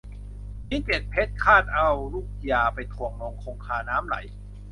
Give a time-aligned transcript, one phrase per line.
[0.67, 4.15] ชิ้นเจ็ดเพชรฆาฎเอาลูกยา ไปถ่วงลงคงคาน้ำไหล